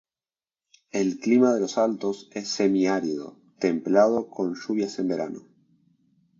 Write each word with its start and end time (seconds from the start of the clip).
El 0.89 1.19
clima 1.19 1.53
de 1.53 1.59
Los 1.59 1.77
Altos 1.77 2.27
es 2.31 2.47
semiárido 2.47 3.37
templado 3.59 4.31
con 4.31 4.55
lluvias 4.55 4.97
en 4.97 5.07
verano. 5.09 5.47